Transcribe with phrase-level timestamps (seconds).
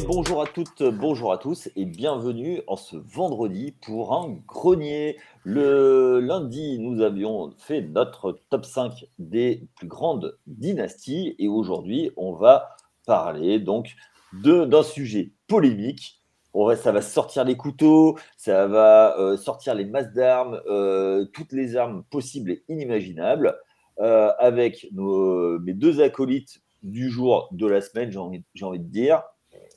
[0.00, 5.16] Bonjour à toutes, bonjour à tous et bienvenue en ce vendredi pour un grenier.
[5.44, 12.32] Le lundi, nous avions fait notre top 5 des plus grandes dynasties et aujourd'hui, on
[12.32, 13.94] va parler donc
[14.32, 16.20] d'un sujet polémique.
[16.54, 21.24] On va, ça va sortir les couteaux, ça va euh, sortir les masses d'armes, euh,
[21.26, 23.56] toutes les armes possibles et inimaginables,
[24.00, 29.22] euh, avec mes deux acolytes du jour, de la semaine, j'ai envie, de dire.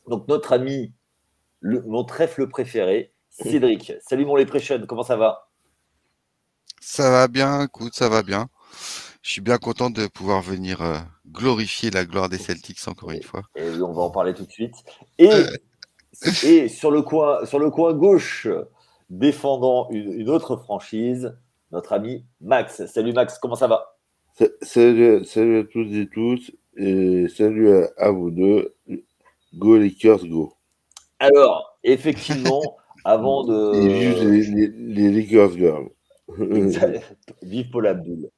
[0.08, 0.94] Donc, notre ami,
[1.60, 3.94] le, mon trèfle préféré, Cédric.
[4.02, 5.50] Salut mon Leprechaun, comment ça va?
[6.80, 8.48] Ça va bien, écoute, ça va bien.
[9.22, 10.98] Je suis bien content de pouvoir venir euh,
[11.28, 13.44] glorifier la gloire des Celtics encore une fois.
[13.56, 14.76] Et on va en parler tout de suite.
[15.18, 15.30] Et,
[16.44, 18.48] et sur, le coin, sur le coin gauche,
[19.10, 21.38] défendant une, une autre franchise,
[21.72, 22.86] notre ami Max.
[22.86, 23.98] Salut Max, comment ça va?
[24.62, 26.52] Salut, salut à tous et tous.
[26.78, 28.76] Et salut à, vous deux.
[29.54, 30.54] Go Lakers, go.
[31.20, 32.62] Alors, effectivement,
[33.06, 33.88] avant de.
[33.88, 35.90] les, les, les, Lakers girls.
[37.42, 38.30] Vive Paul Abdul.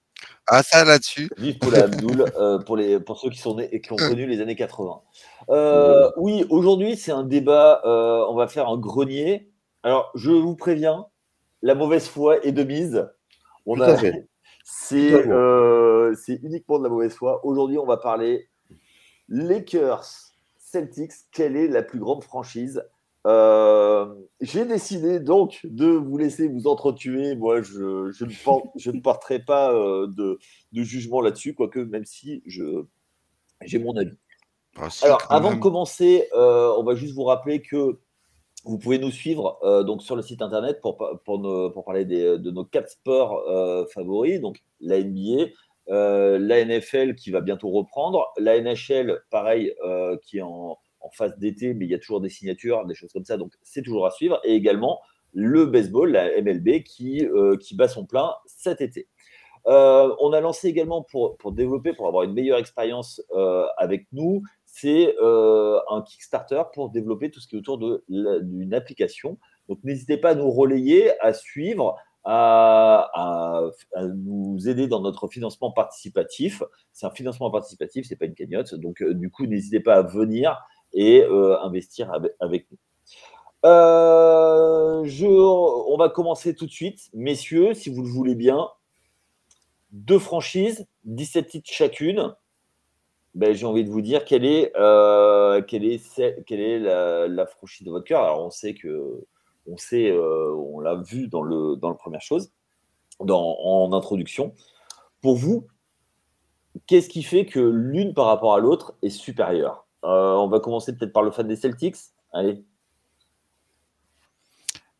[0.48, 1.30] Ah, ça là-dessus.
[1.38, 4.26] Vive Paul Abdul euh, pour, les, pour ceux qui sont nés et qui ont connu
[4.26, 5.02] les années 80.
[5.50, 7.82] Euh, oui, aujourd'hui, c'est un débat.
[7.86, 9.52] Euh, on va faire un grenier.
[9.84, 11.06] Alors, je vous préviens,
[11.62, 13.08] la mauvaise foi est de mise.
[13.66, 13.96] On a,
[14.92, 17.46] euh, c'est uniquement de la mauvaise foi.
[17.46, 18.50] Aujourd'hui, on va parler
[19.28, 20.29] Lakers,
[20.72, 21.12] Celtics.
[21.32, 22.84] Quelle est la plus grande franchise?
[23.28, 27.36] Euh, J'ai décidé donc de vous laisser vous entretuer.
[27.36, 28.32] Moi, je, je, ne,
[28.78, 30.40] je ne, porterai pas euh, de,
[30.72, 34.18] de, jugement là-dessus, quoique, même si j'ai mon avis.
[34.78, 38.00] Ah, Alors, avant de commencer, on va juste vous rappeler que
[38.66, 42.38] vous pouvez nous suivre euh, donc sur le site internet pour, pour, pour parler des,
[42.38, 45.48] de nos quatre sports euh, favoris, donc la NBA, euh,
[45.90, 49.74] la NFL qui va bientôt reprendre, la NHL, pareil,
[50.24, 50.78] qui est en,
[51.14, 53.82] phase d'été, mais il y a toujours des signatures, des choses comme ça, donc c'est
[53.82, 55.00] toujours à suivre, et également
[55.34, 57.28] le baseball, la MLB, qui,
[57.62, 59.08] qui bat son plein cet été.
[59.66, 63.24] on a lancé également pour, pour, développer, pour avoir une meilleure expérience
[63.78, 69.38] avec nous, c'est euh, un Kickstarter pour développer tout ce qui est autour d'une application.
[69.68, 71.98] Donc n'hésitez pas à nous relayer, à suivre,
[72.32, 73.72] à,
[74.16, 76.62] nous aider dans notre financement participatif.
[76.94, 78.76] C'est un financement participatif, c'est pas une cagnotte.
[78.76, 80.60] Donc euh, du coup, n'hésitez pas à venir
[80.94, 82.78] et euh, investir avec, nous.
[83.64, 87.10] Je, on va commencer tout de suite.
[87.14, 88.70] Messieurs, si vous le voulez bien,
[89.92, 92.36] deux franchises, 17 titres chacune
[93.36, 97.86] ben, j'ai envie de vous dire quelle est, euh, quelle est, quelle est la, franchise
[97.86, 98.24] de votre cœur?
[98.24, 99.24] Alors, on sait que,
[99.72, 102.52] on sait, euh, on l'a vu dans le, dans la première chose,
[103.20, 104.54] dans, en introduction.
[105.22, 105.68] Pour vous,
[106.88, 109.86] qu'est-ce qui fait que l'une par rapport à l'autre est supérieure?
[110.04, 111.98] Euh, On va commencer peut-être par le fan des Celtics.
[112.32, 112.64] Allez.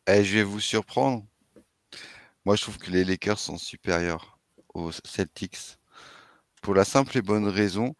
[0.06, 1.24] Eh, je vais vous surprendre.
[2.44, 4.38] Moi, je trouve que les Lakers sont supérieurs
[4.74, 5.78] aux Celtics
[6.62, 7.94] pour la simple et bonne raison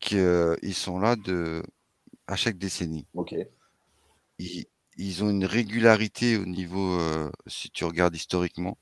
[0.00, 1.62] qu'ils sont là de,
[2.26, 3.06] à chaque décennie.
[3.14, 3.34] Ok.
[4.38, 4.66] Ils,
[4.98, 8.76] ils ont une régularité au niveau, euh, si tu regardes historiquement,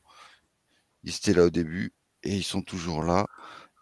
[1.04, 3.27] ils étaient là au début et ils sont toujours là.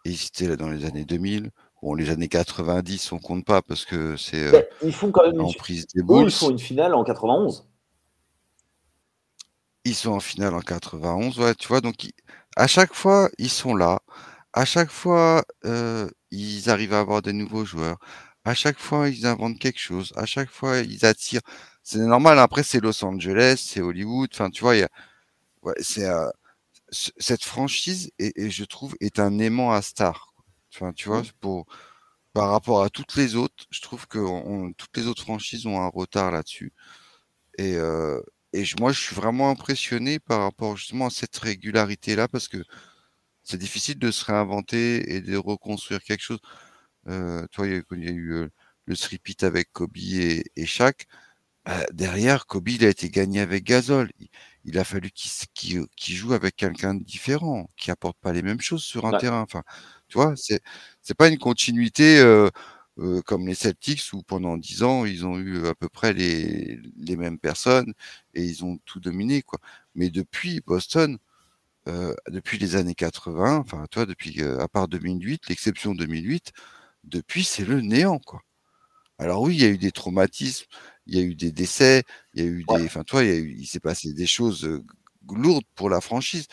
[0.03, 1.49] Et ils étaient là dans les années 2000.
[1.81, 5.39] Bon, les années 90, on compte pas parce que c'est euh, ils font quand même
[5.39, 5.53] une...
[5.55, 7.67] prise des Ils font une finale en 91.
[9.85, 11.79] Ils sont en finale en 91, ouais, tu vois.
[11.81, 11.95] Donc,
[12.55, 14.01] à chaque fois, ils sont là.
[14.51, 17.97] À chaque fois, euh, ils arrivent à avoir de nouveaux joueurs.
[18.45, 20.13] À chaque fois, ils inventent quelque chose.
[20.15, 21.41] À chaque fois, ils attirent.
[21.83, 22.39] C'est normal.
[22.39, 24.29] Après, c'est Los Angeles, c'est Hollywood.
[24.33, 24.89] Enfin, tu vois, il y a...
[25.63, 26.29] ouais, c'est euh,
[26.91, 30.33] cette franchise et, je trouve est un aimant à star.
[30.73, 31.65] Enfin, tu vois, pour
[32.33, 35.81] par rapport à toutes les autres, je trouve que on, toutes les autres franchises ont
[35.81, 36.73] un retard là-dessus.
[37.57, 38.21] Et, euh,
[38.53, 42.63] et je, moi, je suis vraiment impressionné par rapport justement à cette régularité-là parce que
[43.43, 46.39] c'est difficile de se réinventer et de reconstruire quelque chose.
[47.07, 48.49] Euh, toi, il y a, eu
[48.85, 51.07] le stripit avec Kobe et, et Shaq.
[51.65, 54.11] Bah, derrière, Kobe, il a été gagné avec Gasol.
[54.65, 58.83] Il, a fallu qu'il joue avec quelqu'un de différent, qui apporte pas les mêmes choses
[58.83, 59.41] sur un terrain.
[59.41, 59.63] Enfin,
[60.07, 60.61] tu vois, c'est
[61.01, 62.49] c'est pas une continuité euh,
[62.99, 66.79] euh, comme les Celtics où pendant dix ans ils ont eu à peu près les,
[66.97, 67.93] les mêmes personnes
[68.33, 69.59] et ils ont tout dominé quoi.
[69.95, 71.17] Mais depuis Boston,
[72.29, 76.51] depuis les années 80, enfin, toi, depuis, à part 2008, l'exception 2008,
[77.05, 78.41] depuis, c'est le néant, quoi.
[79.19, 80.65] Alors oui, il y a eu des traumatismes,
[81.07, 82.03] il y a eu des décès,
[82.33, 84.83] il y a eu des, enfin, toi, il, il s'est passé des choses
[85.29, 86.47] lourdes pour la franchise,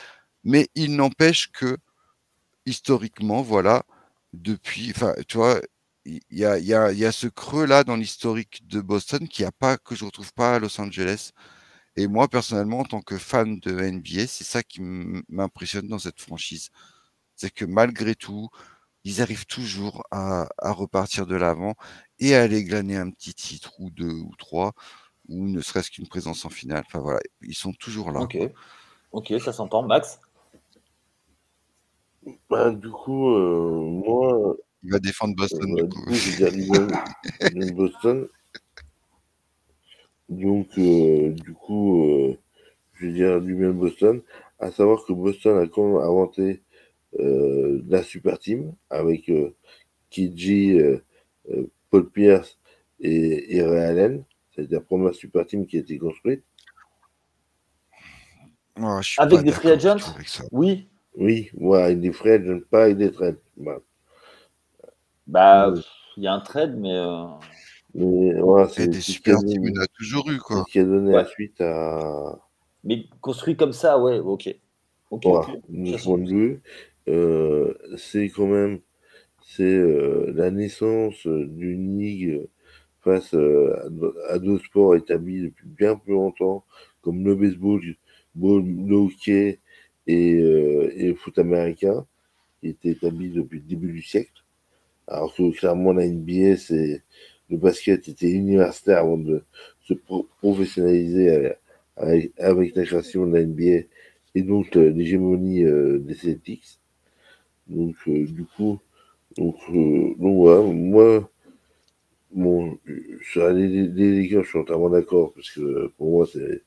[0.45, 1.77] mais il n'empêche que,
[2.67, 3.85] historiquement, voilà,
[4.33, 5.61] depuis, enfin, tu vois,
[6.05, 9.53] il y a, y, a, y a, ce creux-là dans l'historique de Boston qui a
[9.53, 11.31] pas, que je retrouve pas à Los Angeles.
[11.97, 14.81] Et moi, personnellement, en tant que fan de NBA, c'est ça qui
[15.29, 16.71] m'impressionne dans cette franchise.
[17.37, 18.49] C'est que malgré tout,
[19.05, 21.75] ils arrivent toujours à, à repartir de l'avant
[22.19, 24.73] et à aller glaner un petit titre ou deux ou trois,
[25.29, 26.85] ou ne serait-ce qu'une présence en finale.
[26.87, 28.21] Enfin voilà, ils sont toujours là.
[28.21, 28.39] Ok,
[29.13, 29.83] ok, ça s'entend.
[29.83, 30.21] Max?
[32.49, 34.57] Bah, Du coup, euh, moi.
[34.85, 35.79] Il va défendre Boston.
[35.79, 36.51] Euh, du coup, je vais
[37.51, 38.29] dire Boston.
[40.29, 42.39] Donc, euh, du coup, euh,
[42.95, 44.23] je vais dire du même Boston.
[44.59, 46.57] À savoir que Boston a quand même inventé euh,
[47.19, 49.55] la super team avec euh,
[50.11, 50.99] Kiji, euh,
[51.51, 52.59] euh, Paul Pierce
[53.01, 54.25] et, et Ray Allen.
[54.55, 56.45] C'est la première super team qui a été construite.
[58.81, 59.97] Oh, Avec des free agents.
[60.51, 60.89] Oui.
[61.15, 63.39] Oui, ouais, avec des free agents, pas avec des trades.
[63.57, 63.79] Bah,
[65.27, 65.75] Bah,
[66.17, 66.95] il y a un trade, mais.
[66.97, 67.25] euh,
[67.95, 68.33] mais
[68.71, 70.65] c'est des super a teams, en a toujours eu, quoi.
[70.71, 71.23] qui a donné Ouais.
[71.23, 72.39] la suite à.
[72.85, 74.55] Mais construit comme ça, ouais, ok.
[75.11, 75.61] Ok, Voilà, ok.
[75.69, 76.37] de Ça ce point de s'entend.
[76.37, 76.63] vue,
[77.09, 78.81] euh, c'est quand même
[79.45, 82.49] c'est euh, la naissance d'une ligue
[83.03, 83.75] face euh,
[84.31, 86.65] à, d'autres sports établis depuis bien plus longtemps,
[87.03, 87.83] comme le baseball,
[88.35, 89.61] ball, le hockey
[90.07, 92.07] et, euh, et le foot américain,
[92.61, 94.45] qui étaient établis depuis le début du siècle.
[95.07, 97.03] Alors que clairement, la NBA, c'est
[97.51, 99.45] le basket était universitaire avant de
[99.83, 101.31] se pro- professionnaliser
[101.97, 103.87] avec, avec- la création de la NBA
[104.35, 106.79] et donc l'hégémonie des Celtics.
[107.69, 108.79] Donc, euh, du coup,
[109.39, 111.31] donc, euh, donc voilà, moi,
[112.31, 112.79] bon,
[113.23, 116.63] sur les, Lakers, je suis entièrement d'accord, parce que pour moi, c'est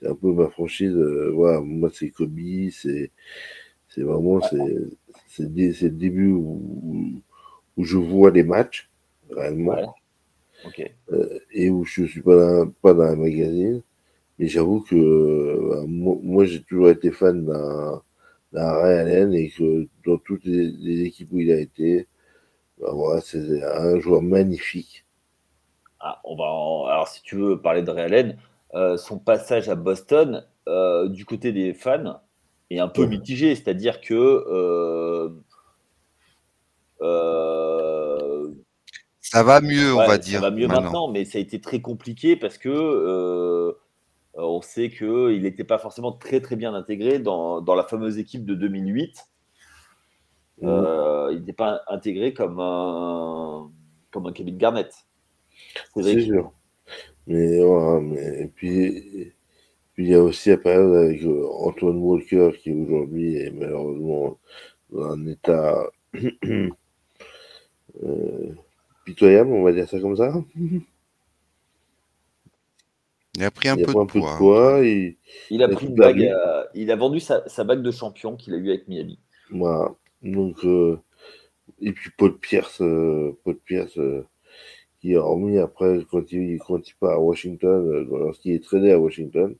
[0.00, 0.94] c'est un peu ma franchise.
[0.96, 2.38] euh, voilà, moi, c'est Kobe,
[2.72, 3.10] c'est
[3.88, 4.58] c'est vraiment c'est
[5.38, 7.22] le début où,
[7.76, 8.90] où je vois les matchs,
[9.30, 9.86] réellement, Ouais,
[10.64, 10.80] ok.
[11.12, 13.82] euh, et où je suis pas dans, pas dans un magazine.
[14.38, 18.02] Mais j'avoue que euh, moi, moi, j'ai toujours été fan d'un
[18.52, 22.08] d'un Ray Allen et que dans toutes les, les équipes où il a été,
[22.80, 25.06] bah, voilà, c'est un joueur magnifique.
[26.00, 28.38] Ah, on va en- Alors, si tu veux parler de Ray Allen,
[28.74, 32.20] euh, son passage à Boston, euh, du côté des fans,
[32.70, 33.06] est un peu Ouais.
[33.06, 33.54] mitigé.
[33.54, 34.14] C'est-à-dire que.
[34.14, 35.30] euh,
[37.02, 38.48] euh,
[39.20, 40.68] Ça va mieux, on va ça dire, va mieux maintenant.
[40.68, 43.76] maintenant, mais ça a été très compliqué parce que.
[44.38, 48.18] Euh, on sait qu'il n'était pas forcément très très bien intégré dans, dans la fameuse
[48.18, 49.26] équipe de 2008.
[50.60, 50.68] Mhm.
[50.68, 53.70] Euh, il n'était pas intégré comme un,
[54.10, 54.92] comme un Kevin Garnett.
[55.94, 56.52] C'est sûr.
[57.26, 59.32] Mais, voilà, mais et puis,
[59.92, 64.38] puis il y a aussi la période avec euh, Antoine Walker qui aujourd'hui est malheureusement
[64.90, 66.70] dans un état euh,
[69.04, 70.32] pitoyable, on va dire ça comme ça.
[73.38, 74.32] Il a pris un il a peu pris de un peu poids.
[74.32, 74.84] de poids.
[74.84, 75.18] Et,
[75.50, 76.16] Il a Il a pris tout une bague.
[76.18, 76.68] perdu.
[76.74, 79.18] il a vendu sa, sa bague de champion qu'il a eu avec Miami.
[79.50, 79.94] voilà.
[80.22, 80.98] Donc, euh,
[81.80, 84.26] et puis Paul Pierce, euh, Paul Pierce euh,
[85.00, 88.90] qui a remis après quand il, quand il part à Washington, euh, lorsqu'il est tradé
[88.92, 89.54] à Washington,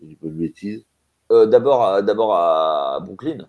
[0.00, 0.84] je dis pas de bêtises.
[1.32, 3.48] Euh, d'abord, à- d'abord à Brooklyn,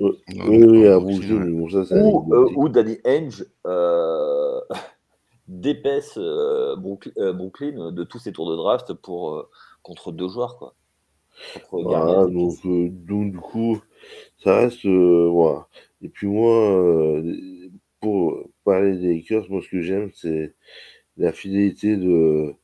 [0.00, 0.12] Euh,
[0.46, 2.56] oui, à Brooklyn, bon, ça, euh, anecdotique.
[2.56, 4.60] où Danny Ainge euh,
[5.48, 9.50] dépaisse euh, Brook- euh, Brooklyn de tous ses tours de draft pour, euh,
[9.82, 10.58] contre deux joueurs.
[10.58, 10.74] Quoi.
[11.80, 13.80] Voilà, et donc, euh, du coup,
[14.44, 14.86] ça reste.
[14.86, 15.68] euh, voilà.
[16.02, 20.54] Et puis moi, euh, pour parler des Lakers, moi ce que j'aime, c'est
[21.18, 22.54] la fidélité de,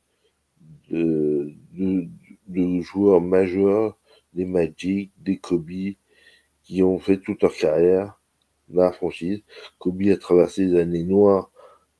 [0.89, 2.07] de, de,
[2.47, 3.97] de joueurs majeurs,
[4.33, 5.71] des Magic, des Kobe,
[6.63, 8.21] qui ont fait toute leur carrière
[8.69, 9.41] dans la franchise.
[9.79, 11.51] Kobe a traversé les années noires,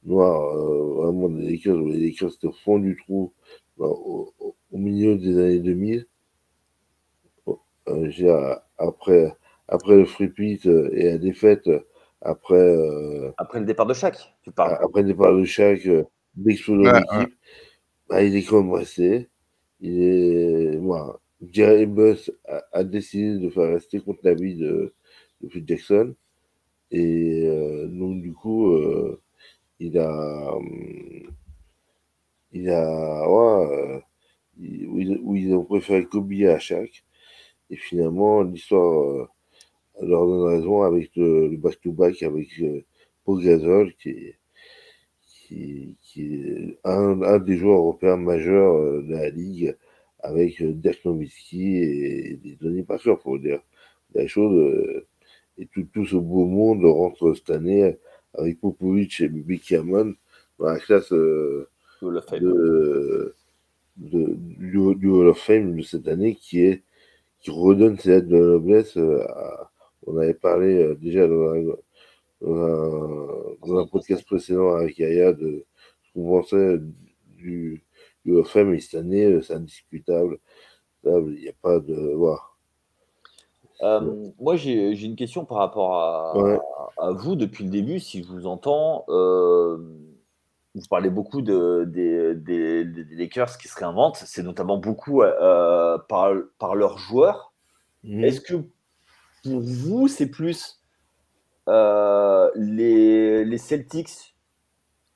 [0.06, 3.34] noires euh, vraiment des Lakers, où les Lakers étaient au fond du trou,
[3.78, 6.08] dans- au, au- milieu des années 2000.
[7.88, 9.34] Euh, je veux dire, après,
[9.68, 11.80] après le free pit euh, et la défaite, euh,
[12.22, 14.78] après, euh, Après le départ de Shaq, tu parles.
[14.80, 16.04] après le départ de chaque euh,
[16.36, 17.34] d'explosion Ouais, d'équipe,
[18.10, 19.30] bah, il est quand même resté.
[19.82, 21.20] Il est, voilà.
[21.52, 24.94] Jerry Buss a, a décidé de faire rester contre l'avis de,
[25.42, 26.16] de Phil Jackson.
[26.92, 29.22] Et euh, donc, du coup, euh,
[29.80, 30.54] il a.
[30.56, 31.36] hum,
[32.52, 33.30] Il a.
[33.30, 34.02] Ouais,
[34.60, 37.04] euh, où, ils, ont préféré Kobe à Shaq.
[37.70, 39.28] Et finalement, l'histoire euh,
[40.02, 42.86] leur donne raison avec le back-to-back avec euh,
[43.26, 44.40] Paul Gasol, qui est,
[45.28, 49.76] qui, qui est un, des joueurs européens majeurs euh, de la ligue,
[50.20, 53.62] avec euh, Dirk Nowitzki et, et Tony Parker, faut dire
[54.14, 54.54] la chose.
[54.58, 55.08] euh,
[55.58, 57.96] et tout, tout ce beau monde rentre cette année
[58.38, 60.14] avec Popovic et Becky Hammond
[60.60, 61.68] dans la classe euh,
[62.02, 63.36] de,
[63.98, 66.84] de, du, du, Hall of Fame de cette année qui est
[67.40, 68.98] qui redonne ses lettres de noblesse.
[68.98, 69.72] Euh, à,
[70.08, 71.64] on avait parlé euh, déjà dans un,
[72.42, 75.66] dans un, dans un podcast précédent avec Yaya de
[76.04, 76.80] ce qu'on pensait
[77.38, 77.84] du,
[78.24, 80.40] du Hall of Fame et cette année c'est indiscutable.
[81.04, 82.14] Il n'y a pas de.
[82.16, 82.40] Voilà.
[83.82, 86.60] Euh, moi, j'ai une question par rapport à, Ouais.
[86.98, 88.00] à, à vous depuis le début.
[88.00, 89.78] Si je vous entends, euh,
[90.74, 94.18] vous parlez beaucoup de, des, des, des- des Lakers qui se réinventent.
[94.18, 97.54] C'est notamment beaucoup euh, par, par leurs joueurs.
[98.04, 98.24] Mhm.
[98.24, 98.56] Est-ce que
[99.44, 100.82] pour vous, c'est plus
[101.68, 104.36] les, les Celtics,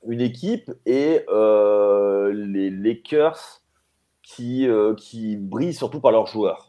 [0.07, 1.25] une équipe, et
[2.31, 3.61] les Lakers
[4.21, 6.68] qui, qui brillent surtout par leurs joueurs?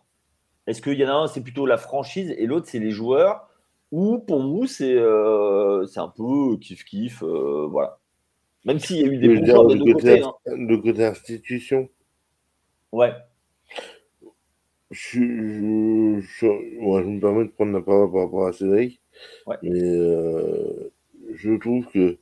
[0.71, 3.49] Est-ce qu'il y en a un, c'est plutôt la franchise, et l'autre, c'est les joueurs
[3.91, 7.99] Ou pour vous, c'est euh, un peu kiff-kiff euh, Voilà.
[8.65, 10.33] Même s'il y a eu des bons joueurs deux côté, hein.
[10.47, 11.89] le côté institution,
[12.93, 13.12] Ouais.
[14.93, 19.00] je, je, je, ouais, je me permets de prendre la parole par rapport à Cédric,
[19.47, 19.57] Ouais.
[19.62, 20.93] mais euh,
[21.35, 22.19] je trouve que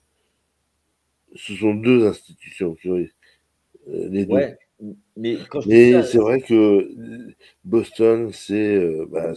[1.34, 2.74] ce sont deux institutions
[3.86, 4.34] les deux.
[4.34, 4.58] Ouais.
[4.80, 6.88] Mais ça, c'est vrai que
[7.64, 9.34] Boston, c'est euh, bah,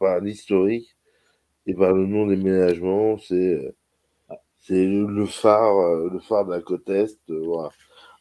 [0.00, 0.96] par l'historique
[1.66, 3.34] et par le nom des ménagements, c'est
[3.66, 3.72] euh,
[4.60, 7.18] c'est le, le phare, euh, le phare de la côte est.
[7.30, 7.70] voilà.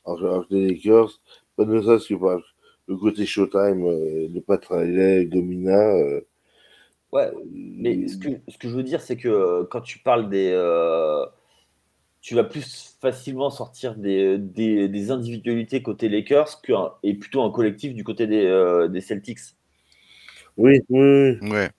[0.05, 1.11] Alors, que- les Lakers,
[1.57, 2.39] pas ne serait-ce que par
[2.87, 3.85] le côté Showtime,
[4.29, 5.77] de Pat Riley, Gomina.
[5.95, 6.21] euh,
[7.11, 10.51] Ouais, mais ce que, ce que je veux dire, c'est que quand tu parles des.
[10.53, 11.25] euh,
[12.21, 17.43] tu vas plus facilement sortir des, des, des individualités côté Lakers que un- et plutôt
[17.43, 19.39] un collectif du côté des, euh, des Celtics.
[20.57, 21.49] Oui, oui, oui.
[21.49, 21.71] Ouais.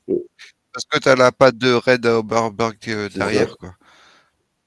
[0.72, 3.74] Parce que tu as la patte de Red Auerbach euh, C'est derrière, quoi.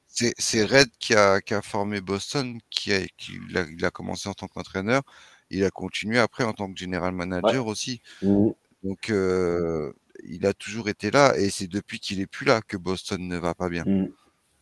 [0.07, 3.83] C'est c'est Red qui a, qui a formé Boston, qui a, qui, il a, il
[3.83, 5.01] a commencé en tant qu'entraîneur,
[5.49, 8.01] il a continué après en tant que général manager aussi.
[8.21, 8.53] Mhm.
[8.83, 9.91] Donc, euh,
[10.25, 13.37] il a toujours été là, et c'est depuis qu'il est plus là que Boston ne
[13.37, 14.11] va pas bien, Mhm.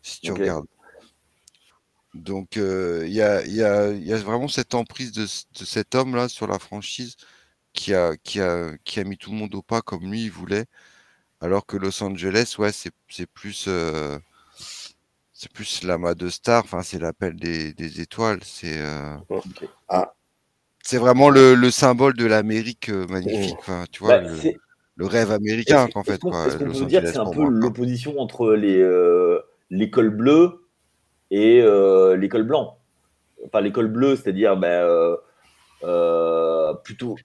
[0.01, 0.68] si tu regardes.
[2.13, 6.27] Donc, euh, il y, a, y, a, y a vraiment cette emprise de, cet homme-là
[6.27, 7.15] sur la franchise
[7.74, 10.32] qui a, qui, a, qui a mis tout le monde au pas comme lui il
[10.32, 10.65] voulait.
[11.39, 12.91] Alors que Los Angeles, ouais, c'est
[13.27, 14.20] plus, euh,
[15.34, 16.63] c'est plus l'amas de stars.
[16.65, 18.41] Enfin, c'est l'appel des, des étoiles.
[18.44, 19.15] C'est, euh.
[19.88, 20.13] Ah.
[20.84, 23.56] c'est vraiment le, le symbole de l'Amérique euh, magnifique.
[23.60, 24.58] Enfin, tu vois, Bah, le, c'est-
[24.98, 26.20] le rêve américain, est-ce fait, est-ce
[26.58, 29.39] qu'on peut dire que c'est un peu l'opposition entre les, euh,
[29.72, 30.68] l'école bleue
[31.31, 32.77] et euh, l'école blanc
[33.45, 35.17] Enfin, l'école bleue, c'est-à-dire ben, euh,
[35.83, 37.15] euh, plutôt.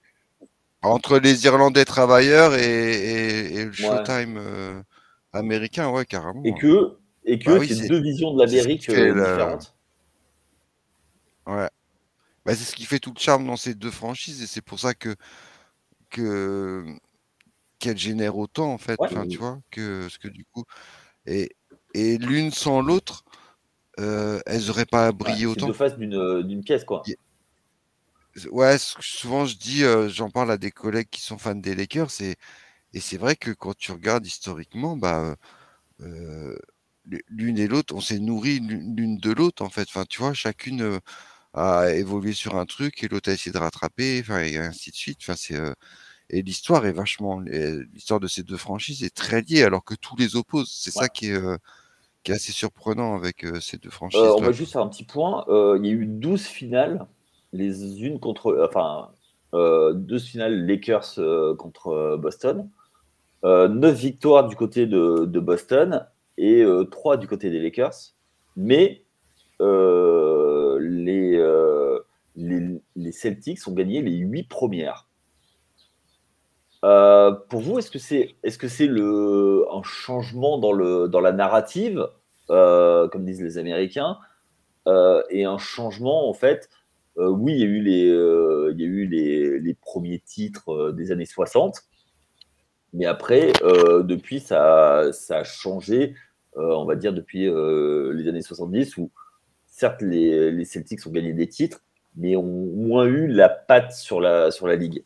[0.81, 3.71] Entre les Irlandais travailleurs et, et, et le.
[3.71, 4.83] Showtime
[5.33, 6.43] américain, ouais, carrément.
[6.43, 9.75] Et que, et que Bah oui, c'est deux visions de ce l'Amérique le- différentes.
[11.45, 11.69] Ouais.
[12.45, 14.79] Bah, c'est ce qui fait tout le charme dans ces deux franchises et c'est pour
[14.79, 15.15] ça que
[16.09, 16.85] que
[17.79, 18.99] qu'elles génèrent autant en fait.
[18.99, 19.07] Ouais.
[19.11, 20.63] Enfin, tu vois que parce que du coup
[21.25, 21.51] et
[21.93, 23.23] et l'une sans l'autre,
[23.99, 25.65] euh, elles auraient pas Ouais, brillé c'est autant.
[25.65, 27.15] deux faces d'une pièce, quoi.
[28.51, 32.21] Ouais, souvent je dis, euh, j'en parle à des collègues qui sont fans des Lakers
[32.21, 32.35] et
[32.93, 35.35] et c'est vrai que quand tu regardes historiquement, bah
[36.01, 36.57] euh,
[37.29, 39.83] l'une et l'autre, on s'est nourri l'une de l'autre en fait.
[39.89, 40.99] Enfin, tu vois, chacune
[41.53, 44.95] a évolué sur un truc et l'autre a essayé de rattraper, enfin, et ainsi de
[44.97, 45.19] suite.
[45.23, 45.57] Enfin, c'est,
[46.29, 50.15] et l'histoire est vachement, l'histoire de ces deux franchises est très liée alors que tous
[50.17, 50.73] les opposent.
[50.79, 51.05] C'est Ouais.
[51.05, 51.39] ça qui est,
[52.27, 54.45] qui est assez surprenant avec euh, ces deux Euh, on franchises-là.
[54.45, 55.45] va juste faire un petit point.
[55.47, 57.07] Euh, il y a eu 12 finales,
[57.53, 58.67] les unes contre.
[58.67, 59.11] Enfin,
[59.53, 61.15] euh, 12 finales Lakers
[61.57, 62.69] contre Boston.
[63.45, 66.05] Euh, 9 victoires du côté de, de Boston
[66.37, 67.93] et euh, 3 du côté des Lakers.
[68.57, 69.05] Mais
[69.61, 71.37] les,
[72.35, 75.07] les, les Celtics ont gagné les 8 premières.
[76.85, 77.99] Euh, pour vous, est-ce que
[78.67, 82.07] c'est un changement dans la narrative,
[82.49, 84.17] euh, comme disent les Américains,
[84.87, 86.69] euh, et un changement en fait.
[87.17, 89.05] oui, il y a eu
[89.59, 91.81] les premiers titres des années 60,
[92.93, 93.51] mais après
[94.03, 96.15] depuis ça a changé,
[96.55, 99.11] on va dire depuis les années 70 où
[99.65, 101.83] certes les, Celtics ont gagné des titres,
[102.15, 105.03] mais ont moins eu la patte sur la ligue.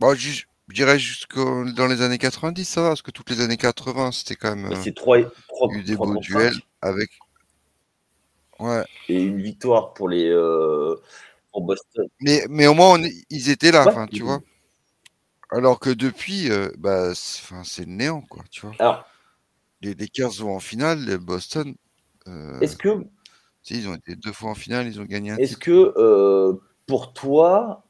[0.00, 3.40] Bon, ju- je dirais jusque dans les années 90, ça va, parce que toutes les
[3.40, 7.10] années 80, c'était quand même euh, c'est 3 trois, eu des beaux duels avec.
[8.58, 8.84] Ouais.
[9.08, 10.94] et une victoire pour les euh,
[11.52, 12.06] pour Boston.
[12.20, 14.40] Mais, mais au moins, on ils étaient là, Ouais, tu vois.
[15.50, 18.74] alors que depuis, euh, bah, c'est le néant, quoi, tu vois.
[18.78, 19.04] Alors,
[19.82, 21.74] Les Lakers vont en finale, les Boston,
[22.28, 23.04] euh, est-ce que,
[23.62, 26.54] si, ils ont été deux fois en finale, ils ont gagné un est-ce que euh,
[26.86, 27.85] pour toi, euh,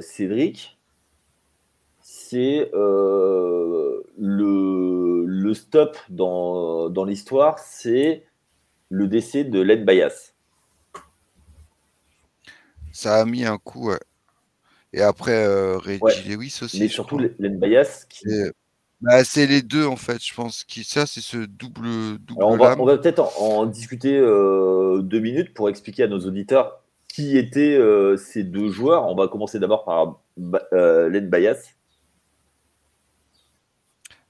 [0.00, 0.78] Cédric,
[2.00, 8.26] c'est euh, le, le stop dans, dans l'histoire, c'est
[8.88, 10.32] le décès de Len Bias.
[12.92, 14.00] Ça a mis un coup, ouais.
[14.92, 16.22] Et après, euh, Reggie Ouais.
[16.26, 16.80] Lewis aussi.
[16.80, 17.18] Mais surtout.
[17.18, 18.52] Len Bias qui, C'est
[19.00, 20.64] bah, c'est les deux, en fait, je pense.
[20.64, 25.54] Qui, ça, c'est ce double, double on va, peut-être en, en discuter euh, deux minutes
[25.54, 26.81] pour expliquer à nos auditeurs
[27.12, 29.04] qui étaient euh, ces deux joueurs.
[29.06, 30.22] On va commencer d'abord par
[30.72, 31.74] euh, Len Bias.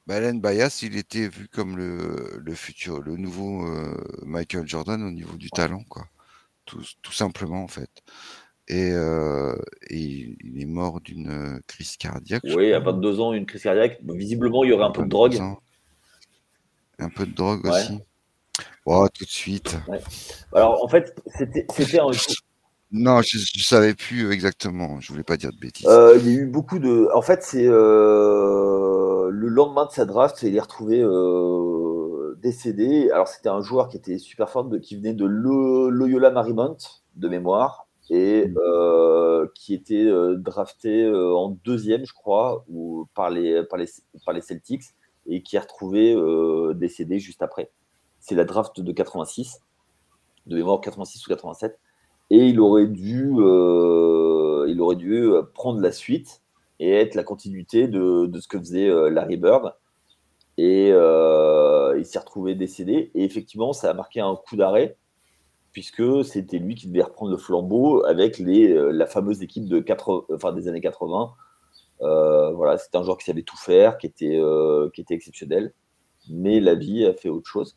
[0.09, 5.01] Bah, Len Bias, il était vu comme le, le futur, le nouveau euh, Michael Jordan
[5.05, 6.07] au niveau du talent, quoi.
[6.65, 7.91] Tout, tout simplement, en fait.
[8.67, 12.43] Et, et il il est mort d'une crise cardiaque.
[12.45, 12.93] Oui, à crois.
[12.93, 13.99] 22 ans, une crise cardiaque.
[14.03, 15.37] Visiblement, il y aurait un peu de 22 drogue.
[15.41, 15.61] ans.
[16.99, 17.71] Un peu de drogue Ouais.
[17.71, 17.99] aussi.
[18.87, 19.77] Oh, tout de suite.
[20.53, 22.11] Alors en fait, c'était c'était un.
[22.93, 25.01] Non, je, je savais plus exactement.
[25.01, 25.87] Je voulais pas dire de bêtises.
[25.87, 27.09] Euh, il y a eu beaucoup de.
[27.15, 33.11] En fait, c'est euh, le lendemain de sa draft, il est retrouvé euh, décédé.
[33.11, 36.77] Alors c'était un joueur qui était super fort, de- qui venait de Lo- Loyola Marymount
[37.17, 39.49] de mémoire et Mm.
[39.55, 40.07] qui était
[40.37, 43.87] drafté en deuxième, je crois, ou par les par les
[44.27, 44.83] par les Celtics
[45.27, 46.15] et qui est retrouvé
[46.75, 47.71] décédé juste après.
[48.21, 49.61] C'est la draft de 86,
[50.47, 51.79] de mémoire 86 ou 87
[52.33, 56.41] et il aurait dû, euh, il aurait dû euh, prendre la suite
[56.81, 59.75] et être la continuité de, de ce que faisait euh, Larry Bird.
[60.57, 63.11] Et il s'est retrouvé décédé.
[63.15, 64.97] Et effectivement, ça a marqué un coup d'arrêt,
[65.73, 70.25] puisque c'était lui qui devait reprendre le flambeau avec les, la fameuse équipe de 80,
[70.33, 71.33] enfin, des années 80.
[72.01, 74.41] Euh, voilà, c'était un joueur qui savait tout faire, qui était,
[74.95, 75.75] qui était exceptionnel.
[76.31, 77.77] Mais la vie a fait autre chose.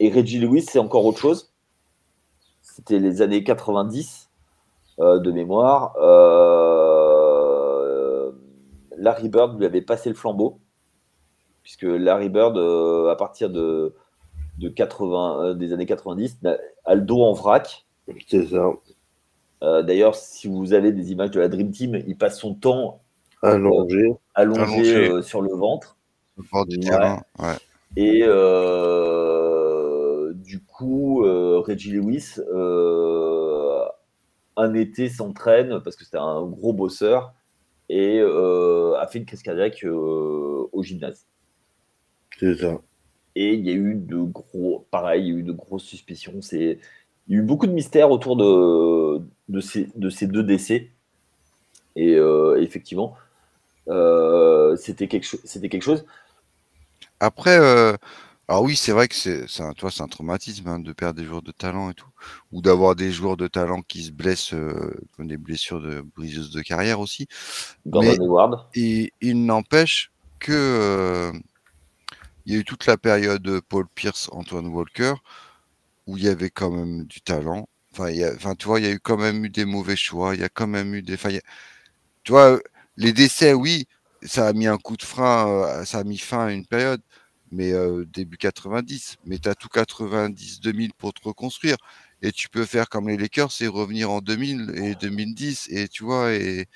[0.00, 1.53] Et Reggie Lewis, c'est encore autre chose.
[2.76, 4.30] C'était les années 90
[4.98, 5.94] euh, de mémoire.
[7.14, 8.32] Euh,
[8.98, 10.58] Larry Bird lui avait passé le flambeau,
[11.62, 13.94] puisque Larry Bird, euh, à partir de,
[14.58, 17.86] de 80, euh, des années 90, n'a- a le dos en vrac.
[18.26, 18.70] C'est ça.
[19.62, 23.02] Euh, D'ailleurs, si vous avez des images de la Dream Team, il passe son temps
[23.40, 24.16] Allongé.
[24.34, 25.08] allongé, Allongé.
[25.10, 25.96] euh, sur le ventre.
[26.38, 26.82] Au bord du Ouais.
[26.90, 27.22] terrain.
[27.38, 27.54] Ouais.
[27.96, 33.84] Et euh, du coup, euh, Reggie Lewis, euh,
[34.56, 37.34] un été s'entraîne parce que c'était un gros bosseur
[37.88, 41.26] et euh, a fait une crise cardiaque euh, au gymnase.
[42.38, 42.80] C'est ça.
[43.36, 46.40] Et il y a eu de gros, pareil, il y a eu de grosses suspicions.
[46.40, 46.78] C'est,
[47.28, 50.90] il y a eu beaucoup de mystères autour de, de, ces, de ces deux décès.
[51.96, 53.16] Et euh, effectivement,
[53.88, 55.36] euh, c'était quelque,
[55.68, 56.04] quelque chose.
[57.20, 57.96] Après, euh,
[58.48, 61.18] alors oui, c'est vrai que c'est c'est un, toi, c'est un traumatisme hein, de perdre
[61.20, 62.08] des joueurs de talent et tout,
[62.52, 66.50] ou d'avoir des joueurs de talent qui se blessent, euh, comme des blessures de briseuses
[66.50, 67.26] de carrière aussi.
[67.86, 68.60] Gordon Hayward.
[68.74, 71.32] Et il n'empêche que euh,
[72.46, 75.14] il y a eu toute la période Paul Pierce, Antoine Walker,
[76.06, 77.68] où il y avait quand même du talent.
[77.92, 79.64] Enfin, il y a, enfin, tu vois, il y a eu quand même eu des
[79.66, 80.34] mauvais choix.
[80.34, 81.14] Il y a quand même eu des.
[81.14, 81.42] Enfin, il a-
[82.24, 82.60] tu vois,
[82.96, 83.86] les décès, oui,
[84.22, 85.48] ça a mis un coup de frein,
[85.82, 87.02] euh, ça a mis fin à une période,
[87.54, 89.16] mais euh, début 90.
[89.26, 91.76] Mais tu as tout 90-2000 pour te reconstruire.
[92.22, 96.04] Et tu peux faire comme les Lakers, c'est revenir en 2000 et 2010, et tu
[96.04, 96.66] vois, et,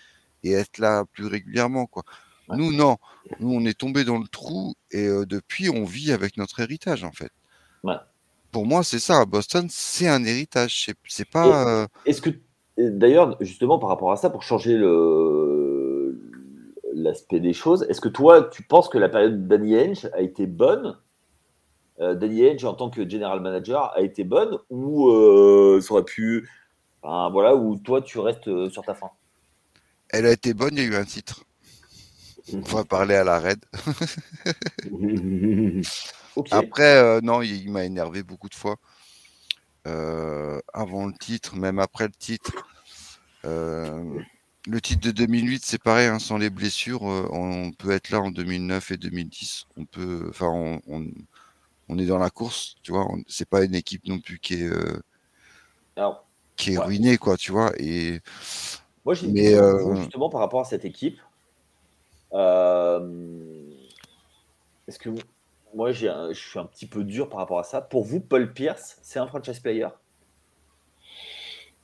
[0.45, 2.05] et être là plus régulièrement, quoi.
[2.51, 2.97] Nous, non.
[3.41, 7.05] Nous, on est tombé dans le trou, et euh, depuis, on vit avec notre héritage,
[7.05, 7.31] en fait.
[7.83, 7.95] Ouais.
[8.53, 9.21] Pour moi, c'est ça.
[9.21, 10.91] À Boston, c'est un héritage.
[11.07, 11.83] C'est- pas.
[11.83, 12.31] euh, Est-ce que,
[12.77, 15.58] et d'ailleurs, justement, par rapport à ça, pour changer le
[16.95, 20.21] l'aspect des choses, est-ce que toi, tu penses que la période de Danny Ainge a
[20.21, 20.97] été bonne?
[22.01, 26.05] Euh, Danny Ainge, en tant que general manager, a été bonne ou euh, ça aurait
[26.05, 26.49] pu,
[27.03, 29.11] enfin, voilà, ou toi, tu restes euh, sur ta fin
[30.11, 31.45] Elle a été bonne, il y a eu un titre.
[32.53, 33.63] On va parler à la raid.
[36.51, 38.77] Après, euh, non, il, il m'a énervé beaucoup de fois.
[40.75, 42.53] Avant le titre, même après le titre.
[44.69, 48.21] Le titre de 2008, c'est pareil, hein, sans les blessures, euh, on peut être là
[48.21, 49.65] en 2009 et 2010.
[49.77, 51.07] On peut, enfin, on, on,
[51.89, 53.09] on est dans la course, tu vois.
[53.29, 55.01] C'est pas une équipe non plus qui est, euh,
[55.97, 56.27] Alors,
[56.57, 56.85] qui est Ouais.
[56.87, 57.73] ruinée, quoi, tu vois.
[57.79, 58.21] Et
[59.05, 61.21] moi, j'ai Mais, euh, justement par rapport à cette équipe.
[62.33, 63.69] Euh,
[64.89, 65.11] Est-ce que
[65.75, 67.81] moi, je suis un petit peu dur par rapport à ça.
[67.81, 69.89] Pour vous, Paul Pierce, c'est un franchise player?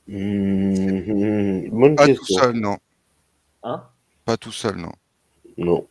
[0.07, 2.77] Mmh, Bonne pas tout seul, non.
[3.63, 3.83] Hein?
[4.23, 4.91] Pas tout seul, non.
[5.57, 5.87] Non.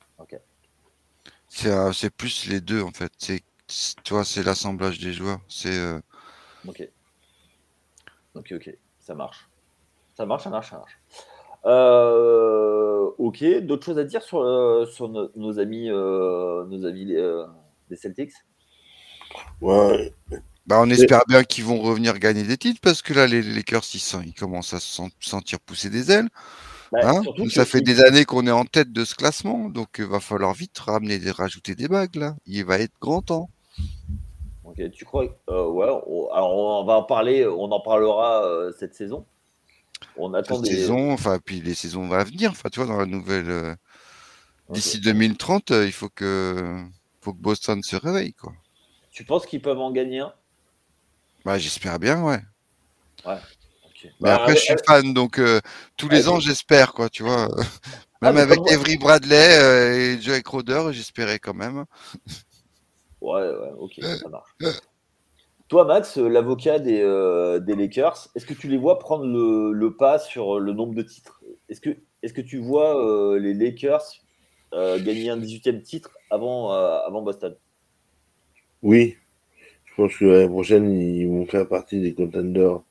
[1.49, 3.13] C'est euh, c'est plus les deux en fait.
[3.19, 5.41] C'est c'est- tu vois, c'est l'assemblage des joueurs.
[5.49, 5.99] C'est euh,
[6.67, 6.89] Ok.
[8.35, 8.77] Ok, ok.
[8.99, 9.49] Ça marche.
[10.17, 10.99] Ça marche, ça marche, ça marche.
[11.67, 13.45] Euh, ok.
[13.63, 17.47] D'autres choses à dire sur, euh, sur no- nos amis, euh, nos amis euh,
[17.89, 18.33] des Celtics?
[19.61, 20.13] Ouais.
[20.67, 23.85] Bah, on espère bien qu'ils vont revenir gagner des titres parce que là les Lakers
[23.95, 26.29] ils, sont- ils commencent à se sen- sentir pousser des ailes.
[26.93, 29.89] Bah, Hein que ça fait des années qu'on est en tête de ce classement, donc
[29.99, 32.37] il va falloir vite ramener, des- rajouter des bagues là.
[32.47, 33.51] Il va être grand temps.
[34.65, 35.87] Ok, tu crois euh, Ouais.
[36.07, 37.47] on- alors on va en parler.
[37.47, 39.27] On en parlera euh, cette saison.
[40.17, 40.77] On attend Cette des.
[40.77, 42.51] saison, enfin puis les saisons à venir.
[42.53, 43.75] Enfin tu vois dans la nouvelle euh,
[44.71, 46.83] d'ici 2030, euh, il faut que
[47.21, 48.53] faut que Boston se réveille quoi.
[49.11, 50.33] Tu penses qu'ils peuvent en gagner un?
[51.45, 52.41] Bah j'espère bien ouais.
[53.27, 54.05] Ok.
[54.05, 55.61] Mais Bah, après, euh, je suis fan, donc euh,
[55.97, 57.49] tous les ans, j'espère, quoi, tu vois.
[57.57, 57.63] Ah,
[58.33, 58.59] Même avec.
[58.71, 61.85] Avery Bradley euh, et Joey Crowder, j'espérais quand même.
[63.21, 64.51] Ouais, ouais, ok, ça marche.
[65.69, 69.73] Toi, Max, euh, l'avocat des, euh, des Lakers, est-ce que tu les vois prendre le,
[69.73, 71.43] le pas sur le nombre de titres?
[71.69, 74.03] Est-ce que, est que tu vois euh, les Lakers
[74.75, 77.57] euh, gagner un 18e titre avant, euh, avant Boston?
[78.83, 79.17] Oui.
[79.97, 82.83] Je pense que l'année prochaine, ils vont faire partie des contenders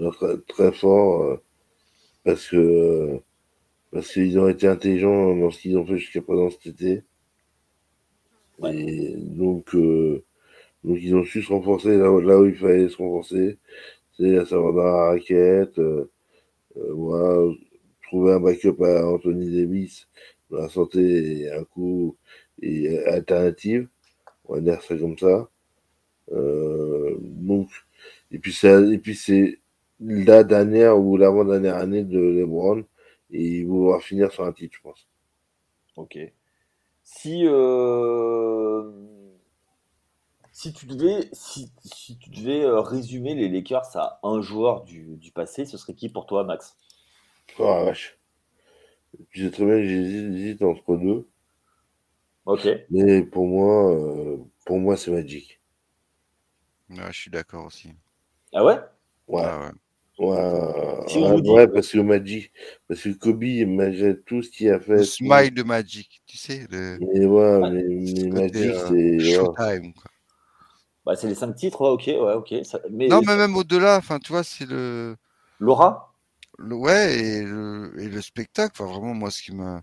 [0.00, 1.36] euh, très, très forts euh,
[2.24, 3.18] parce que euh,
[3.92, 7.04] parce qu'ils ont été intelligents dans ce qu'ils ont fait jusqu'à présent cet été.
[8.58, 8.74] Ouais.
[8.76, 10.22] Et donc, euh,
[10.84, 13.58] donc ils ont su se renforcer là, où- là où il fallait se renforcer,
[14.18, 15.80] c'est à savoir dans la raquette,
[16.74, 17.52] voilà,
[18.04, 20.08] trouver un backup à Anthony Davis,
[20.50, 22.16] dans la santé et un coup
[22.62, 23.88] et alternative,
[24.46, 25.48] on va dire ça comme ça.
[26.32, 27.70] Euh, donc,
[28.32, 29.60] et puis ça, et puis c'est
[30.00, 32.84] la dernière ou l'avant-dernière année de LeBron
[33.30, 35.08] et ils vont pouvoir finir sur un titre, je pense.
[35.94, 36.16] Ok.
[37.02, 38.92] Si, euh,
[40.50, 45.14] si tu devais, si, si tu devais euh, résumer les Lakers à un joueur du,
[45.18, 46.76] du passé, ce serait qui pour toi, Max?
[47.58, 48.16] Oh la vache.
[49.30, 51.28] Tu sais très bien j'hésite j'hésite entre deux,
[52.44, 52.66] Ok.
[52.90, 55.60] mais pour moi, euh, pour moi c'est Magic.
[56.90, 57.90] Ouais, je suis d'accord aussi.
[58.52, 58.78] Ah ouais?
[59.28, 59.42] Ouais.
[59.44, 59.70] Ah ouais.
[60.18, 62.50] Ouais, Si on ouais, vous dit- ouais, parce que Magic,
[62.88, 66.66] parce que Kobe, malgré tout ce qu'il a fait, Le smile de Magic, tu sais,
[66.70, 67.70] le mais ouais, Ouais.
[67.70, 69.92] mais, Magic, euh, c'est showtime.
[69.92, 70.04] Quoi.
[71.04, 72.64] Bah, c'est les cinq titres, ouais, ok, ouais, ok.
[72.64, 75.16] Ça- mais Non, mais même au-delà, enfin, tu vois, c'est le,
[75.60, 76.14] Laura?
[76.58, 78.72] le ouais et le, et le spectacle.
[78.80, 79.82] Enfin, vraiment, moi, ce qui m'a,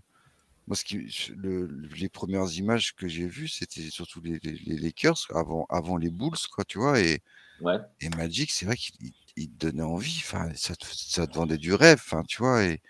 [0.66, 0.98] moi, ce qui,
[1.36, 5.96] le, les premières images que j'ai vues, c'était surtout les, les, les Lakers avant, avant
[5.96, 7.20] les Bulls, quoi, tu vois, et,
[7.60, 7.78] Ouais.
[8.00, 8.94] et Magic, c'est vrai qu'il
[9.36, 10.18] il- te donnait envie.
[10.24, 12.80] Enfin, ça te, ça te vendait du rêve, enfin, tu vois, et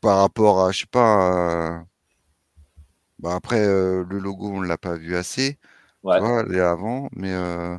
[0.00, 1.84] par rapport à, je sais pas, à-
[3.18, 5.58] bah après euh, le logo, on l'a pas vu assez,
[6.02, 6.18] Ouais.
[6.18, 7.76] tu vois, les avant, mais euh,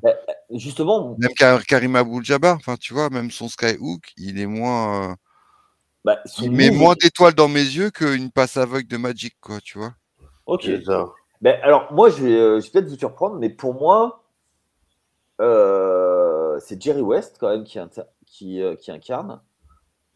[0.52, 5.16] Justement, même Kar- Karim Abdul-Jabbar, enfin, tu vois, même son skyhook, il est moins, euh,
[6.06, 9.60] bah, il met move- moins d'étoiles dans mes yeux qu'une passe aveugle de Magic, quoi,
[9.60, 9.94] tu vois.
[10.46, 10.70] Ok.
[11.42, 14.24] Ben, alors, moi, je vais, euh, je vais peut-être vous surprendre, mais pour moi,
[15.42, 19.42] euh, c'est Jerry West quand même qui, inter- qui, euh, qui incarne.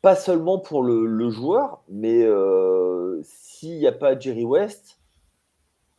[0.01, 4.97] Pas seulement pour le, le joueur, mais euh, s'il n'y a pas Jerry West,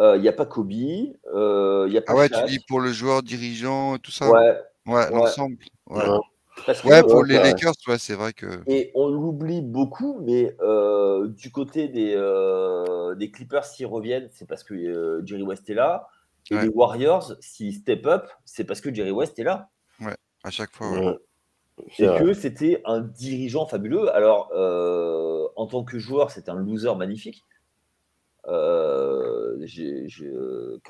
[0.00, 2.46] euh, il n'y a pas Kobe, euh, il n'y a pas Ah ouais, Shaq.
[2.46, 4.30] tu dis pour le joueur dirigeant et tout ça?
[4.30, 5.58] Ouais, Ouais, l'ensemble.
[5.90, 6.08] Ouais.
[6.08, 6.18] Ouais.
[6.66, 7.42] Parce que, Ouais, pour Ouais, les ouais.
[7.44, 8.46] Lakers, ouais, c'est vrai que.
[8.66, 14.46] Et on l'oublie beaucoup, mais euh, du côté des, euh, des Clippers, s'ils reviennent, c'est
[14.48, 16.08] parce que euh, Jerry West est là.
[16.50, 16.62] Et Ouais.
[16.64, 19.68] les Warriors, s'ils step up, c'est parce que Jerry West est là.
[20.42, 21.06] À chaque fois, ouais.
[21.06, 21.18] Ouais.
[22.06, 22.24] Vrai.
[22.24, 24.14] que c'était un dirigeant fabuleux.
[24.14, 27.44] Alors, euh, en tant que joueur, c'est un loser magnifique.
[28.44, 28.52] Quand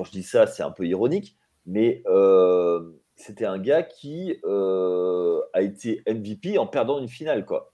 [0.04, 5.62] je dis ça, c'est un peu ironique, mais euh, c'était un gars qui euh, a
[5.62, 7.72] été MVP en perdant une finale, quoi.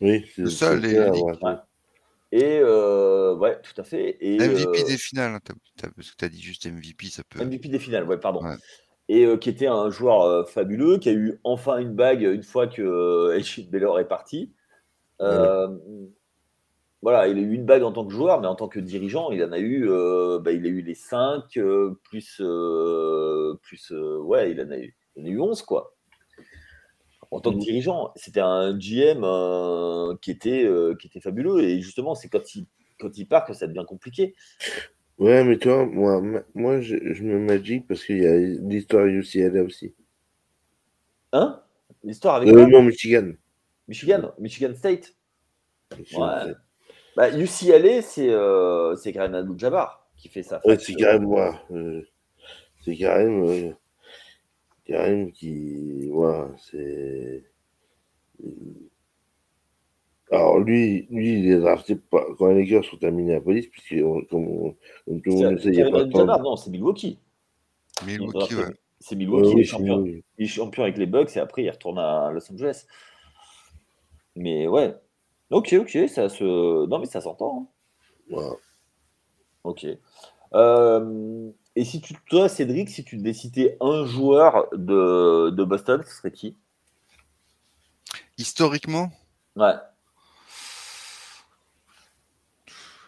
[0.00, 1.10] Oui, c'est Le seul et ouais.
[1.42, 1.54] Ouais.
[2.32, 4.16] Et euh, ouais, tout à fait.
[4.20, 5.40] Et MVP euh, des finales, hein,
[5.96, 7.44] parce que tu as dit juste MVP, ça peut.
[7.44, 8.42] MVP des finales, ouais, pardon.
[8.42, 8.56] Ouais.
[9.08, 12.44] Et euh, qui était un joueur euh, fabuleux, qui a eu enfin une bague une
[12.44, 14.52] fois que euh, Elgin Baylor est parti.
[17.02, 19.30] Voilà, il a eu une bague en tant que joueur, mais en tant que dirigeant,
[19.30, 21.58] il en a eu, euh, bah, il a eu les 5,
[22.04, 25.96] plus, euh, plus euh, ouais, il en, a eu, il en a eu 11, quoi.
[27.30, 27.62] En tant que Mhm.
[27.62, 29.24] dirigeant, c'était un GM
[30.20, 31.62] qui, était, qui était fabuleux.
[31.62, 32.66] Et justement, c'est quand il,
[32.98, 34.34] quand il part que ça devient compliqué.
[35.18, 36.20] Ouais, mais toi, moi,
[36.54, 39.94] moi je, je me Magic parce qu'il y a l'histoire UCLA aussi.
[41.32, 41.60] Hein?
[42.02, 43.32] L'histoire avec non, Michigan.
[43.86, 45.14] Michigan, Michigan State?
[45.98, 46.40] Michigan Ouais.
[46.42, 46.56] State.
[47.16, 50.60] Bah, UCLA, c'est euh, c'est Karim Abdul-Jabbar qui fait ça.
[50.64, 51.50] Ouais, c'est Karim, ouais.
[51.72, 52.02] euh,
[52.84, 53.72] c'est Karim, euh,
[54.84, 57.44] Karim qui, ouais, c'est.
[60.32, 64.22] Alors lui, lui, il est drafté pas, quand les Lakers sont à Minneapolis, puisque on-
[64.24, 66.42] comme, on- comme tout le monde le sait, il n'y a pas de Abdul-Jabbar, temps.
[66.42, 67.18] non, c'est Milwaukee.
[68.06, 68.64] Milwaukee, ouais.
[69.00, 70.24] C'est Ouais, Milwaukee, il, oui, est champion, oui.
[70.38, 72.86] il est champion avec les Bucks et après il retourne à Los Angeles.
[74.36, 74.94] Mais ouais.
[75.50, 76.86] Ok, ok, ça se.
[76.86, 77.68] Non, mais ça s'entend.
[78.32, 78.56] hein.
[79.64, 79.86] Ok.
[80.54, 86.02] Euh, et si tu, toi, Cédric, si tu devais citer un joueur de, de Boston,
[86.04, 86.56] ce serait qui?
[88.38, 89.12] Historiquement,
[89.56, 89.74] Ouais.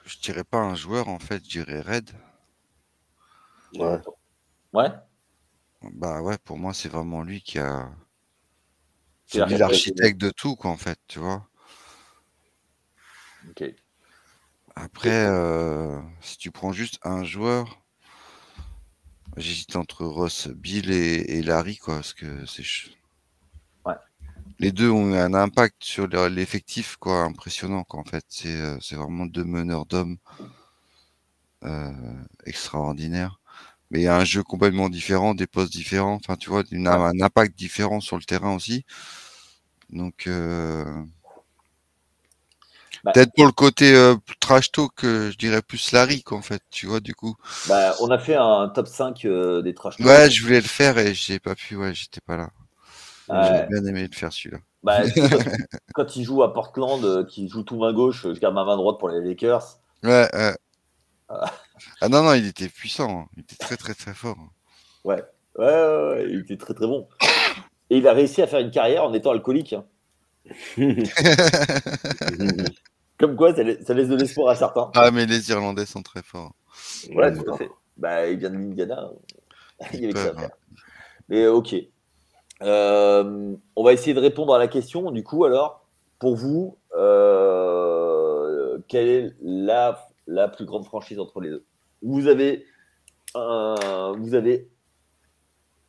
[0.04, 2.10] je dirais pas un joueur, en fait, je dirais Red.
[3.74, 3.98] Ouais.
[4.72, 4.88] Ouais.
[5.82, 7.90] Bah ouais, pour moi, c'est vraiment lui qui a.
[9.26, 9.98] C'est lui l'architecte.
[9.98, 11.48] l'architecte de tout, quoi, en fait, tu vois.
[14.76, 17.82] Après, euh, si tu prends juste un joueur,
[19.36, 22.62] j'hésite entre Ross, Bill et, et Larry, quoi, parce que c'est.
[22.62, 22.96] ch-
[23.86, 23.94] Ouais.
[24.60, 28.24] Les deux ont un impact sur le- l'effectif, quoi, impressionnant, quoi, en fait.
[28.28, 30.18] C'est euh, c'est vraiment deux meneurs d'hommes
[31.64, 31.92] euh,
[32.46, 33.38] extraordinaires.
[33.90, 38.00] Mais un jeu complètement différent, des postes différents, enfin, tu vois, une- un impact différent
[38.00, 38.84] sur le terrain aussi.
[39.90, 41.04] Donc, euh,
[43.04, 46.42] Bah, peut-être pour le côté euh, trash talk, euh, je dirais plus Larry, quoi, en
[46.42, 47.34] fait, tu vois, du coup.
[47.68, 50.06] Bah, on a fait un top 5 euh, des trash talk.
[50.06, 52.50] Ouais, je voulais le faire et j'ai pas pu, ouais, j'étais pas là.
[53.28, 53.36] Ouais.
[53.42, 54.58] J'aurais bien aimé le faire celui-là.
[54.84, 55.38] Bah, quand,
[55.94, 58.76] quand il joue à Portland, euh, qu'il joue tout main gauche, je garde ma main
[58.76, 59.78] droite pour les Lakers.
[60.04, 60.56] Ouais, ouais.
[62.00, 63.26] Ah non, non, il était puissant, hein.
[63.36, 64.36] il était très très très fort.
[65.04, 65.22] Ouais.
[65.58, 67.08] Ouais, ouais, ouais, il était très très bon.
[67.90, 69.74] Et il a réussi à faire une carrière en étant alcoolique.
[69.74, 69.84] hein.
[73.22, 74.90] Comme quoi, ça, la- ça laisse de l'espoir à certains.
[74.96, 76.52] ah, mais les Irlandais sont très forts.
[77.14, 77.70] Ouais, tout à fait.
[77.96, 79.10] Bah, il vient de l'Indiana.
[79.94, 80.50] Il y avait que ça à peuvent, faire.
[81.28, 81.76] Mais ok.
[82.62, 85.10] Euh, on va essayer de répondre à la question.
[85.12, 85.86] Du coup, alors,
[86.18, 91.64] pour vous, euh, quelle est la, la plus grande franchise entre les deux?
[92.02, 92.66] Vous avez,
[93.36, 94.68] un- vous avez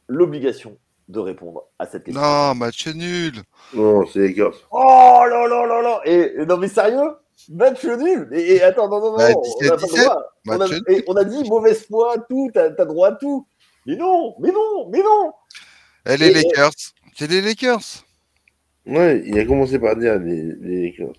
[0.08, 0.78] l'obligation
[1.10, 2.22] de répondre à cette question.
[2.22, 3.34] Non, match nul.
[3.74, 4.56] Non, c'est les Lakers.
[4.72, 7.15] Oh là là là là et, et non mais sérieux?
[7.49, 10.23] Match nul et, et attends, non, non, non, Bah, on n'a pas le 17, droit.
[10.47, 13.47] On a, et on a dit mauvaise foi, tout, t'as as droit à tout.
[13.86, 15.34] Mais non, mais non, mais non
[16.06, 16.71] Et les Lakers.
[17.15, 18.06] C'est les Lakers.
[18.86, 21.13] Ouais, il a commencé par dire les, les Lakers.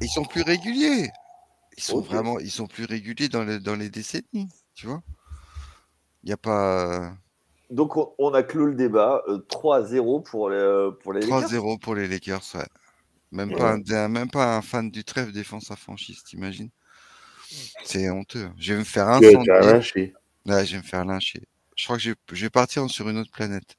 [0.00, 1.10] Ils sont plus réguliers.
[1.76, 2.06] Ils sont Ok.
[2.06, 5.02] vraiment, ils sont plus réguliers dans, les- dans les décennies, tu vois.
[6.22, 7.12] Il n'y a pas
[7.70, 11.50] Donc on, on a clos le débat, euh, 3-0 pour les, pour les Lakers.
[11.50, 12.66] 3-0 pour les Lakers, ouais.
[13.34, 13.56] Même, Ouais.
[13.56, 16.70] pas un, un- même pas un fan du trèfle défense à franchise, t'imagines
[17.84, 18.50] C'est honteux.
[18.58, 19.36] Je vais me faire lyncher.
[20.46, 21.42] Ouais, je vais me faire lyncher.
[21.76, 23.76] Je crois que je, je vais partir sur une autre planète.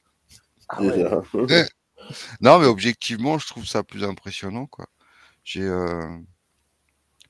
[0.70, 1.04] Ah ouais.
[2.42, 4.88] Non, mais objectivement, je trouve ça plus impressionnant, quoi.
[5.44, 6.18] J'ai, euh,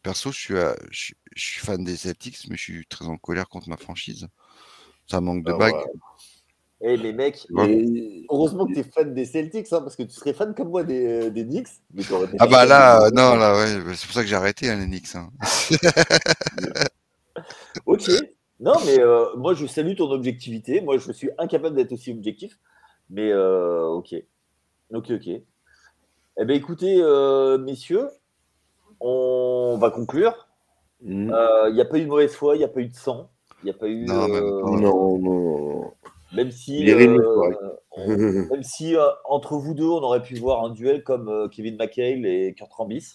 [0.03, 3.05] perso, je suis, à- je, suis- je suis fan des Celtics, mais je suis très
[3.05, 4.27] en colère contre ma franchise.
[5.09, 5.75] Ça manque de Ah, bagues.
[6.85, 6.93] Ouais.
[6.93, 8.25] Eh mais mec, Ouais.
[8.29, 11.31] Heureusement que t'es fan des Celtics, hein, parce que tu serais fan comme moi des,
[11.31, 11.67] des Knicks.
[11.93, 12.03] Mais
[12.39, 14.77] Ah bah là, euh, non, là, ouais, bah, c'est pour ça que j'ai arrêté, hein,
[14.77, 15.15] les Knicks.
[15.15, 15.29] hein.
[17.85, 18.09] Ok.
[18.59, 20.79] Non, mais euh, moi, je salue ton objectivité.
[20.81, 22.57] Moi, je suis incapable d'être aussi objectif.
[23.09, 24.15] Mais euh, ok.
[24.93, 25.27] Ok, ok.
[25.27, 28.09] Eh bien, écoutez, euh, messieurs,
[29.01, 30.47] on va conclure.
[31.01, 31.33] Mm.
[31.67, 33.29] Il n'y a pas eu de mauvaise foi, il n'y a pas eu de sang.
[33.61, 34.03] Il n'y a pas eu.
[34.03, 34.05] Euh.
[34.07, 35.93] Non, non, non.
[36.35, 37.17] Même si, euh,
[37.91, 38.07] on-
[38.51, 41.77] même si euh, entre vous deux, on aurait pu voir un duel comme euh, Kevin
[41.77, 43.13] McHale et Kurt Rambis.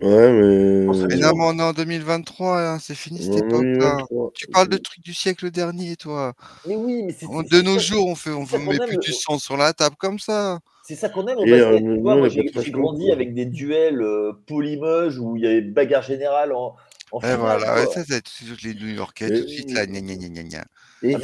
[0.00, 0.86] Ouais, mais.
[0.86, 3.96] Mais mais on est en 2023, hein, c'est fini cette époque-là.
[4.08, 4.30] 2023.
[4.34, 6.32] Tu parles de trucs du siècle dernier, toi.
[6.66, 9.12] Mais oui, mais c'est De nos ça- jours, on fait, on ça met plus du
[9.12, 10.58] sang sur la table comme ça.
[10.84, 11.84] C'est ça qu'on aime au Et, basket.
[11.86, 12.28] euh,
[12.64, 13.14] j'ai grandi quoi.
[13.14, 16.74] avec des duels euh, polymoges où il y avait bagarre générale en,
[17.22, 19.86] Et voilà, ouais, ça, c'est tout de suite les New-Yorkais, Mais tout de suite là,
[19.86, 20.64] gna gna.
[21.02, 21.18] Et Ah,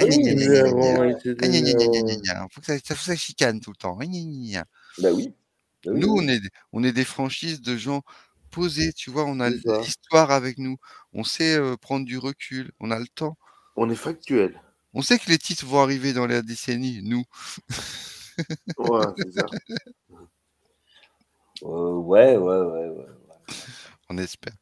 [2.35, 2.47] Ah.
[2.53, 3.97] Faut que ça, ça, ça chicane tout le temps.
[3.97, 4.65] Gna gna gna gna.
[4.99, 5.33] Bah oui.
[5.85, 6.41] Bah oui, Nous, on est,
[6.73, 8.03] on est des franchises de gens
[8.51, 10.77] posés, tu vois, on a l'histoire avec nous,
[11.13, 13.37] on sait euh, prendre du recul, on a le temps.
[13.77, 14.61] On est factuel.
[14.95, 17.25] On sait que les titres vont arriver dans la décennie, nous.
[18.79, 19.47] Ouais, c'est ça.
[21.63, 23.07] Euh, ouais, ouais, ouais, ouais.
[24.09, 24.55] On espère.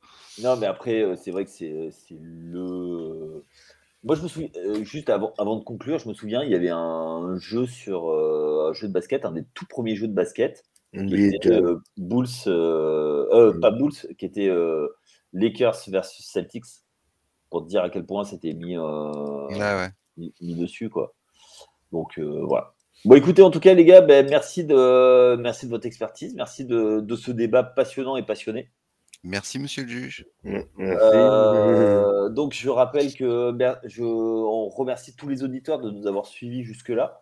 [0.43, 3.43] Non, mais après, euh, c'est vrai que c'est c'est le.
[4.05, 6.55] Moi, je me souviens, euh, juste avant, avant de conclure, je me souviens, il y
[6.55, 10.15] avait un jeu sur euh, un jeu de basket, un des tout premiers jeux de
[10.15, 10.65] basket.
[10.93, 14.51] qui était, euh, Bulls, euh, euh, pas Bulls, qui était
[15.33, 16.65] Lakers versus Celtics,
[17.51, 18.77] pour te dire à quel point c'était mis,
[20.17, 21.15] mis, dessus, quoi.
[21.93, 22.75] Donc voilà.
[23.05, 26.65] Bon, écoutez, en tout cas, les gars, ben, merci, de, merci de votre expertise, merci
[26.65, 28.71] de, de ce débat passionnant et passionné.
[29.29, 30.25] Merci, monsieur le juge.
[30.79, 36.27] Euh, donc, je rappelle que ben, je, on remercie tous les auditeurs de nous avoir
[36.27, 37.21] suivis jusque-là.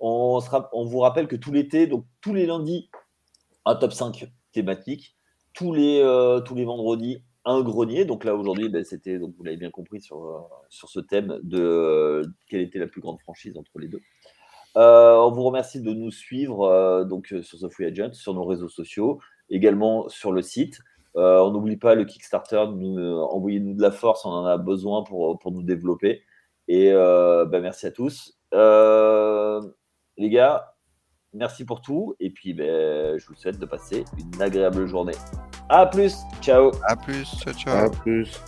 [0.00, 0.40] On,
[0.72, 2.90] on, vous rappelle que tout l'été, donc tous les lundis,
[3.64, 5.16] un top 5 thématique.
[5.54, 8.04] Tous les, euh, tous les vendredis, un grenier.
[8.04, 11.38] Donc là, aujourd'hui, ben, c'était, donc vous l'avez bien compris, sur, euh, sur ce thème
[11.44, 14.00] de quelle était la plus grande franchise entre les deux.
[14.74, 19.20] on vous remercie de nous suivre donc, sur The Free Agent, sur nos réseaux sociaux,
[19.48, 20.80] également sur le site.
[21.16, 25.02] Euh, on n'oublie pas le Kickstarter, euh, envoyez-nous de la force, on en a besoin
[25.02, 26.22] pour, pour nous développer.
[26.68, 28.38] Et euh, bah, merci à tous.
[28.52, 30.74] les gars,
[31.32, 32.14] merci pour tout.
[32.20, 35.16] Et puis, ben, je vous souhaite de passer une agréable journée.
[35.68, 36.16] À plus.
[36.42, 36.70] Ciao.
[36.86, 37.24] À plus.
[37.24, 37.86] Ciao, ciao.
[37.86, 38.40] À plus.